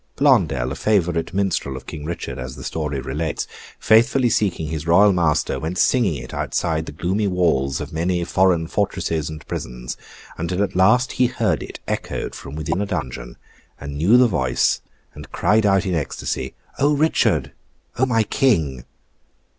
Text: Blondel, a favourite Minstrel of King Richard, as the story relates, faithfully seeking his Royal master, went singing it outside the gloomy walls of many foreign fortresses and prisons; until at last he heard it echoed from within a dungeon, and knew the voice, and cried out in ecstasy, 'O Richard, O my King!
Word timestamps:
Blondel, 0.15 0.71
a 0.71 0.75
favourite 0.75 1.31
Minstrel 1.31 1.77
of 1.77 1.85
King 1.85 2.05
Richard, 2.05 2.39
as 2.39 2.55
the 2.55 2.63
story 2.63 2.99
relates, 2.99 3.45
faithfully 3.77 4.31
seeking 4.31 4.69
his 4.69 4.87
Royal 4.87 5.13
master, 5.13 5.59
went 5.59 5.77
singing 5.77 6.15
it 6.15 6.33
outside 6.33 6.87
the 6.87 6.91
gloomy 6.91 7.27
walls 7.27 7.79
of 7.79 7.93
many 7.93 8.23
foreign 8.23 8.65
fortresses 8.65 9.29
and 9.29 9.45
prisons; 9.47 9.97
until 10.39 10.63
at 10.63 10.75
last 10.75 11.11
he 11.11 11.27
heard 11.27 11.61
it 11.61 11.79
echoed 11.87 12.33
from 12.33 12.55
within 12.55 12.81
a 12.81 12.87
dungeon, 12.87 13.37
and 13.79 13.95
knew 13.95 14.17
the 14.17 14.25
voice, 14.27 14.81
and 15.13 15.31
cried 15.31 15.67
out 15.67 15.85
in 15.85 15.93
ecstasy, 15.93 16.55
'O 16.79 16.95
Richard, 16.95 17.51
O 17.99 18.07
my 18.07 18.23
King! 18.23 18.85